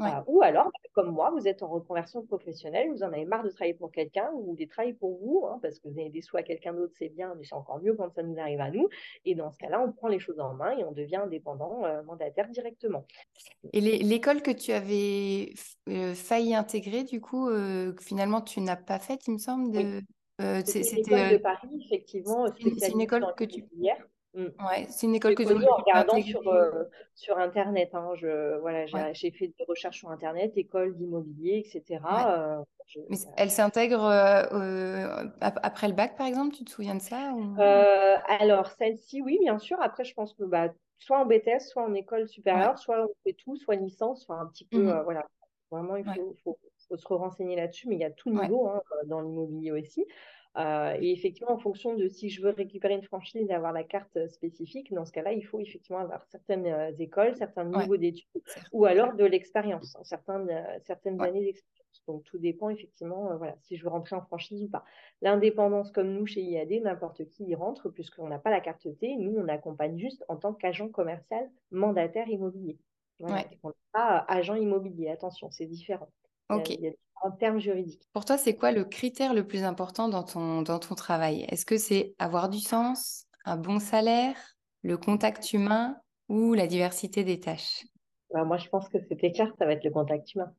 [0.00, 3.44] Euh, ou alors, bah, comme moi, vous êtes en reconversion professionnelle, vous en avez marre
[3.44, 6.22] de travailler pour quelqu'un, vous voulez travailler pour vous, hein, parce que vous avez des
[6.22, 8.70] sous à quelqu'un d'autre, c'est bien, mais c'est encore mieux quand ça nous arrive à
[8.70, 8.88] nous.
[9.24, 12.02] Et dans ce cas-là, on prend les choses en main et on devient indépendant, euh,
[12.02, 13.06] mandataire directement.
[13.72, 15.52] Et l'école que tu avais
[15.88, 17.48] euh, failli intégrer, du coup,
[18.00, 20.02] finalement, tu n'as pas faite, il me semble, de...
[20.40, 22.46] Euh, c'était l'école de Paris, effectivement.
[22.78, 23.64] C'est une école que tu.
[24.32, 24.44] Mmh.
[24.64, 26.84] Ouais, c'est une école que tu en regardant sur, euh,
[27.16, 27.90] sur Internet.
[27.94, 32.00] Hein, je, voilà, j'ai fait des recherches sur Internet, école d'immobilier, etc.
[32.28, 32.62] Euh,
[33.08, 34.04] Mais elle s'intègre
[35.40, 37.34] après le bac, par exemple Tu te souviens de ça
[38.28, 39.78] Alors, celle-ci, oui, bien sûr.
[39.80, 40.68] Après, je pense que bah,
[41.00, 44.46] soit en BTS, soit en école supérieure, soit on fait tout, soit licence, soit un
[44.46, 44.78] petit peu.
[44.78, 45.26] Mmh voilà.
[45.72, 46.58] Vraiment, il faut, faut,
[46.90, 50.04] faut se renseigner là-dessus, mais il y a tout niveau hein, dans l'immobilier aussi.
[50.58, 53.84] Euh, et effectivement, en fonction de si je veux récupérer une franchise et avoir la
[53.84, 57.96] carte euh, spécifique, dans ce cas-là, il faut effectivement avoir certaines euh, écoles, certains niveaux
[57.96, 60.50] d'études, ou alors de l'expérience, certaines,
[60.82, 62.02] certaines années d'expérience.
[62.08, 64.84] Donc tout dépend effectivement, voilà, si je veux rentrer en franchise ou pas.
[65.22, 69.16] L'indépendance, comme nous chez IAD, n'importe qui y rentre, puisqu'on n'a pas la carte T.
[69.16, 72.78] Nous, on accompagne juste en tant qu'agent commercial mandataire immobilier.
[73.20, 75.08] Voilà, on n'est pas agent immobilier.
[75.10, 76.08] Attention, c'est différent.
[76.50, 76.76] Ok.
[77.22, 78.02] en termes juridiques.
[78.12, 81.44] Pour toi, c'est quoi le critère le plus important dans ton, dans ton travail?
[81.48, 84.36] Est-ce que c'est avoir du sens, un bon salaire,
[84.82, 85.96] le contact humain
[86.28, 87.84] ou la diversité des tâches?
[88.32, 90.52] Bah, Moi, je pense que c'était clair, ça va être le contact humain.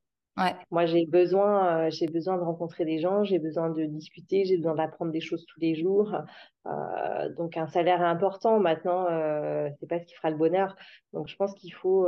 [0.71, 4.75] Moi, j'ai besoin, j'ai besoin de rencontrer des gens, j'ai besoin de discuter, j'ai besoin
[4.75, 6.15] d'apprendre des choses tous les jours.
[7.37, 8.59] donc, un salaire est important.
[8.59, 9.07] Maintenant,
[9.79, 10.75] c'est pas ce qui fera le bonheur.
[11.13, 12.07] Donc, je pense qu'il faut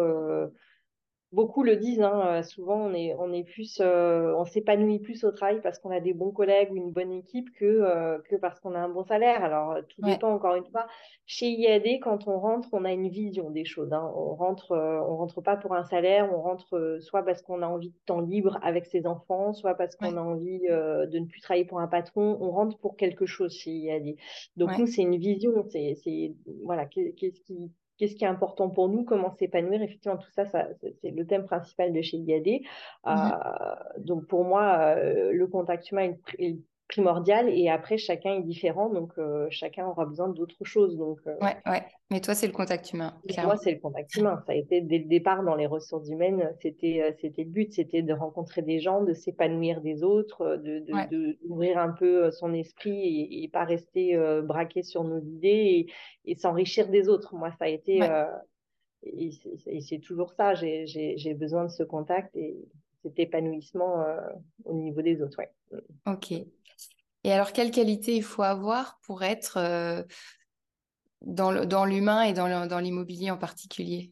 [1.33, 2.01] beaucoup le disent.
[2.01, 5.79] Hein, euh, souvent, on est, on est plus, euh, on s'épanouit plus au travail parce
[5.79, 8.79] qu'on a des bons collègues ou une bonne équipe que, euh, que parce qu'on a
[8.79, 9.43] un bon salaire.
[9.43, 10.87] Alors, tout dépend encore une fois.
[11.25, 13.91] Chez IAD, quand on rentre, on a une vision des choses.
[13.91, 14.11] Hein.
[14.15, 16.29] On rentre, on rentre pas pour un salaire.
[16.33, 19.95] On rentre soit parce qu'on a envie de temps libre avec ses enfants, soit parce
[19.95, 22.37] qu'on a envie de ne plus travailler pour un patron.
[22.41, 24.15] On rentre pour quelque chose chez IAD.
[24.57, 25.65] Donc nous, c'est une vision.
[25.69, 29.81] C'est, voilà, qu'est-ce qui qu'est-ce qui est important pour nous, comment s'épanouir.
[29.81, 30.67] Effectivement, tout ça, ça
[31.01, 32.61] c'est le thème principal de chez IAD.
[33.05, 38.43] Mmh euh, donc pour moi, euh, le contact humain est, primordial et après, chacun est
[38.43, 40.97] différent, donc euh, chacun aura besoin d'autres choses.
[40.97, 41.83] Donc, ouais, ouais.
[42.11, 43.19] Mais toi, c'est le contact humain.
[43.43, 44.41] Moi, c'est le contact humain.
[44.45, 48.01] Ça a été dès le départ dans les ressources humaines, c'était c'était le but, c'était
[48.01, 50.83] de rencontrer des gens, de s'épanouir des autres, de
[51.45, 55.87] d'ouvrir un peu son esprit et, pas rester braqué sur nos idées
[56.25, 57.35] et, s'enrichir des autres.
[57.35, 57.99] Moi, ça a été
[59.03, 60.53] et c'est toujours ça.
[60.53, 62.55] J'ai besoin de ce contact et
[63.01, 64.05] cet épanouissement
[64.65, 65.39] au niveau des autres.
[65.39, 65.49] Ouais.
[66.05, 66.33] Ok.
[67.23, 70.05] Et alors, quelle qualité il faut avoir pour être
[71.21, 74.11] dans l'humain et dans l'immobilier en particulier?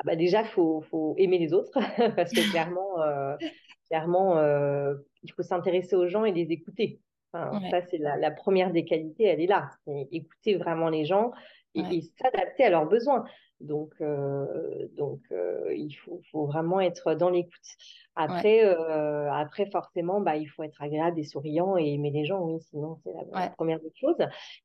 [0.00, 1.72] Ah bah Déjà, il faut, faut, aimer les autres
[2.16, 3.36] parce que clairement, euh,
[3.88, 7.00] clairement euh, il faut s'intéresser aux gens et les écouter.
[7.32, 9.70] Enfin, Ça, c'est la, la, première des qualités, elle est là.
[10.10, 11.32] écouter vraiment les gens
[11.74, 13.26] et, et s'adapter à leurs besoins.
[13.60, 15.20] Donc, euh, donc
[15.74, 17.76] il faut, faut, vraiment être dans l'écoute.
[18.16, 22.42] Après, euh, après forcément, bah, il faut être agréable et souriant et aimer les gens,
[22.42, 24.16] oui, sinon c'est la, première des choses.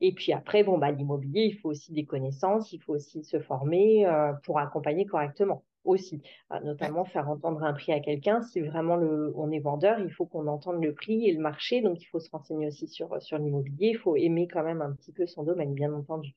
[0.01, 3.39] Et puis après, bon, bah, l'immobilier, il faut aussi des connaissances, il faut aussi se
[3.39, 6.21] former euh, pour accompagner correctement aussi,
[6.63, 8.41] notamment faire entendre un prix à quelqu'un.
[8.41, 11.81] Si vraiment le, on est vendeur, il faut qu'on entende le prix et le marché,
[11.81, 14.91] donc il faut se renseigner aussi sur, sur l'immobilier, il faut aimer quand même un
[14.93, 16.33] petit peu son domaine, bien entendu.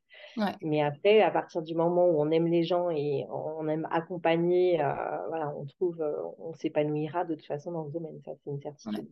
[0.63, 4.81] Mais après, à partir du moment où on aime les gens et on aime accompagner,
[4.81, 4.93] euh,
[5.29, 8.61] voilà, on trouve, euh, on s'épanouira de toute façon dans ce domaine, ça c'est une
[8.61, 9.09] certitude.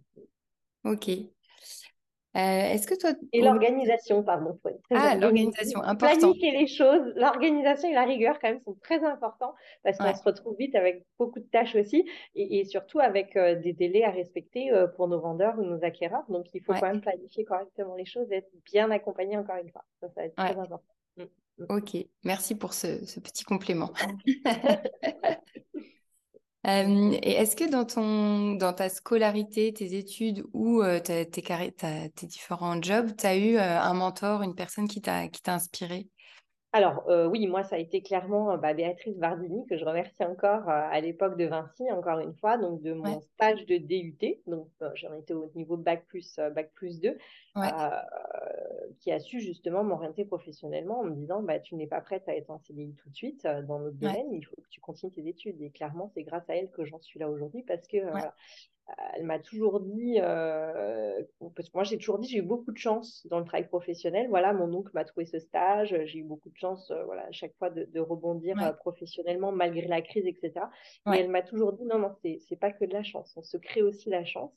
[0.85, 1.11] Ok.
[2.37, 3.12] Euh, est-ce que toi...
[3.33, 4.59] Et l'organisation, pardon.
[4.90, 6.18] Ah, l'organisation, important.
[6.18, 10.22] Planifier les choses, l'organisation et la rigueur quand même sont très importants parce qu'on se
[10.22, 14.70] retrouve vite avec beaucoup de tâches aussi et, surtout avec euh, des délais à respecter
[14.70, 16.25] euh, pour nos vendeurs ou nos acquéreurs.
[16.29, 19.70] Donc, il faut quand même planifier correctement les choses et être bien accompagné encore une
[19.70, 19.85] fois.
[20.01, 20.94] Ça, ça va être très important.
[21.16, 21.66] Mm, mm.
[21.70, 23.92] Ok, merci pour ce, ce petit complément.
[26.66, 33.16] et est-ce que dans, ton, dans ta scolarité, tes études ou tes, tes, différents jobs,
[33.16, 36.09] tu as eu un mentor, une personne qui t'a inspiré?
[36.77, 41.01] Alors oui, moi ça a été clairement bah, Béatrice Bardini que je remercie encore à
[41.01, 45.35] l'époque de Vinci, encore une fois, donc de mon stage de DUT, donc j'en étais
[45.35, 47.17] au niveau bac plus bac plus 2,
[49.01, 52.37] qui a su justement m'orienter professionnellement en me disant bah tu n'es pas prête à
[52.37, 55.27] être en CDI tout de suite dans notre domaine, il faut que tu continues tes
[55.27, 55.61] études.
[55.62, 57.99] Et clairement c'est grâce à elle que j'en suis là aujourd'hui parce que
[59.14, 61.22] elle m'a toujours dit, euh,
[61.55, 64.29] parce que moi j'ai toujours dit, j'ai eu beaucoup de chance dans le travail professionnel.
[64.29, 67.33] Voilà, mon oncle m'a trouvé ce stage, j'ai eu beaucoup de chance, euh, voilà, à
[67.33, 70.66] chaque fois de, rebondir euh, professionnellement malgré la crise, etc.
[71.07, 73.57] Mais elle m'a toujours dit, non, non, c'est pas que de la chance, on se
[73.57, 74.55] crée aussi la chance.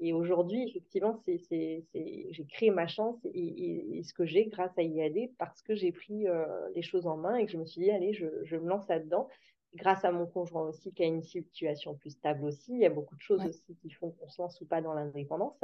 [0.00, 5.30] Et aujourd'hui, effectivement, c'est j'ai créé ma chance et, ce que j'ai grâce à IAD
[5.38, 6.26] parce que j'ai pris
[6.74, 8.88] les choses en main et que je me suis dit, allez, je, je me lance
[8.88, 9.28] là-dedans
[9.74, 12.72] grâce à mon conjoint aussi qui a une situation plus stable aussi.
[12.72, 14.94] Il y a beaucoup de choses aussi qui font qu'on se lance ou pas dans
[14.94, 15.58] l'indépendance.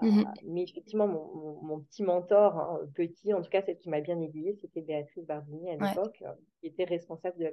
[0.00, 4.00] Mmh euh, mais effectivement, mon, petit mentor, hein, petit, en tout cas celle qui m'a
[4.00, 7.52] bien aiguillée, c'était Béatrice Bardini à l'époque, euh, qui était responsable de la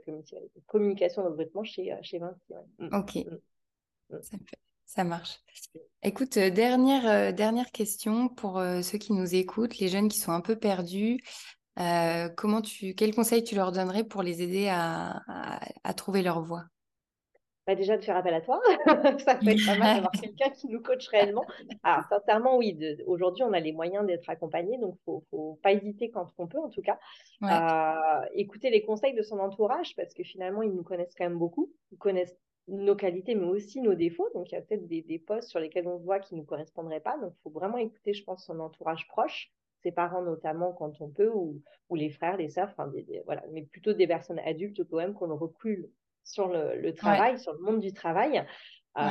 [0.68, 2.54] communication de recrutement chez, euh, chez Vinci.
[2.80, 2.90] Mmh.
[2.92, 4.18] Ok, mmh.
[4.86, 5.40] Ça, marche.
[6.04, 10.56] Écoute, dernière, dernière question pour ceux qui nous écoutent, les jeunes qui sont un peu
[10.56, 11.20] perdus.
[11.80, 15.22] Euh, comment tu, quels conseils tu leur donnerais pour les aider à,
[15.96, 16.66] trouver leur voie?
[17.66, 18.62] Bah déjà de faire appel à toi,
[19.26, 21.46] ça peut être pas mal d'avoir quelqu'un qui nous coach réellement.
[21.82, 25.72] Alors sincèrement, oui, aujourd'hui on a les moyens d'être accompagné, donc il faut, faut pas
[25.72, 27.00] hésiter quand on peut en tout cas.
[27.42, 31.40] à écouter les conseils de son entourage parce que finalement ils nous connaissent quand même
[31.40, 32.36] beaucoup, ils connaissent
[32.68, 34.30] nos qualités mais aussi nos défauts.
[34.36, 36.46] Donc il y a peut-être des, des postes sur lesquels on voit qui ne nous
[36.46, 37.18] correspondraient pas.
[37.18, 41.10] Donc il faut vraiment écouter, je pense, son entourage proche ses parents notamment quand on
[41.10, 42.92] peut, ou, ou les frères, les sœurs, enfin,
[43.26, 45.90] voilà, mais plutôt des personnes adultes quand même qu'on recule
[46.24, 48.46] sur le, travail, sur le monde du travail,
[48.98, 49.02] euh,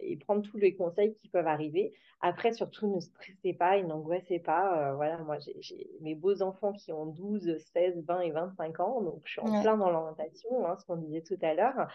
[0.00, 1.92] et prendre tous les conseils qui peuvent arriver.
[2.20, 4.90] Après, surtout, ne stressez pas et n'angoissez pas.
[4.90, 9.02] Euh, voilà, moi, j'ai mes beaux enfants qui ont 12, 16, 20 et 25 ans,
[9.02, 11.88] donc je suis en plein dans l'orientation, hein, ce qu'on disait tout à l'heure.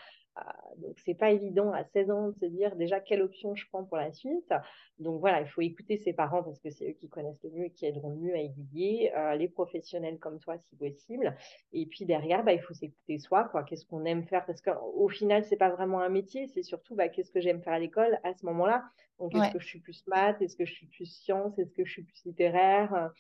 [0.78, 3.84] Donc, c'est pas évident à 16 ans de se dire déjà quelle option je prends
[3.84, 4.54] pour la suite.
[5.00, 7.66] Donc, voilà, il faut écouter ses parents parce que c'est eux qui connaissent le mieux
[7.66, 11.36] et qui aideront le mieux à aiguiller, euh, les professionnels comme toi si possible.
[11.72, 13.64] Et puis derrière, bah, il faut s'écouter soi, quoi.
[13.64, 14.46] Qu'est-ce qu'on aime faire?
[14.46, 17.74] Parce qu'au final, c'est pas vraiment un métier, c'est surtout bah, qu'est-ce que j'aime faire
[17.74, 18.84] à l'école à ce moment-là?
[19.20, 20.42] Donc, est-ce que je suis plus maths?
[20.42, 21.58] Est-ce que je suis plus science?
[21.60, 23.12] Est-ce que je suis plus littéraire?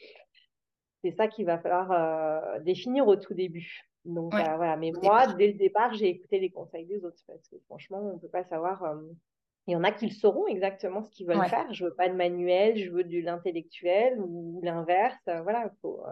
[1.03, 3.92] C'est ça qu'il va falloir euh, définir au tout début.
[4.05, 7.47] Donc euh, voilà, mais moi, dès le départ, j'ai écouté les conseils des autres parce
[7.47, 8.83] que franchement, on ne peut pas savoir.
[8.83, 9.01] Euh,
[9.65, 11.73] il y en a qui le sauront exactement ce qu'ils veulent faire.
[11.73, 15.21] Je veux pas de manuel, je veux de l'intellectuel ou l'inverse.
[15.29, 16.03] Euh, voilà, faut,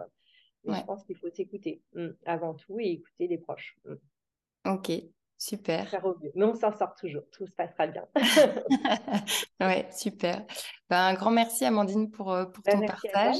[0.64, 3.76] je pense qu'il faut s'écouter mmh, avant tout et écouter les proches.
[3.84, 4.72] Mmh.
[4.72, 4.90] Ok,
[5.36, 6.02] super.
[6.34, 8.06] Mais on s'en sort toujours, tout se passera bien.
[9.60, 10.46] ouais, super.
[10.88, 13.36] Ben, un grand merci Amandine pour, pour ben, ton partage.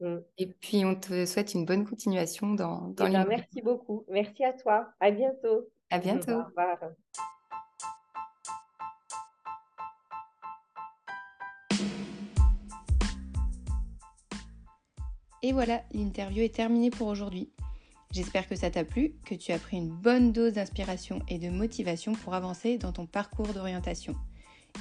[0.00, 0.16] Mm.
[0.38, 4.04] Et puis, on te souhaite une bonne continuation dans, dans eh Merci beaucoup.
[4.08, 4.88] Merci à toi.
[5.00, 5.68] À bientôt.
[5.90, 6.32] À bientôt.
[6.32, 6.78] Au revoir.
[15.42, 17.50] Et voilà, l'interview est terminée pour aujourd'hui.
[18.10, 21.50] J'espère que ça t'a plu, que tu as pris une bonne dose d'inspiration et de
[21.50, 24.14] motivation pour avancer dans ton parcours d'orientation.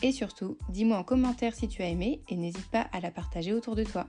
[0.01, 3.54] Et surtout, dis-moi en commentaire si tu as aimé et n'hésite pas à la partager
[3.54, 4.08] autour de toi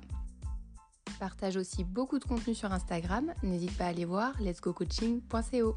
[1.18, 3.32] partage aussi beaucoup de contenu sur Instagram.
[3.42, 5.76] N'hésite pas à aller voir letsgocoaching.co.